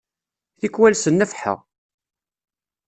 Tikwal 0.59 0.93
s 0.97 1.03
nnefḥa! 1.13 1.53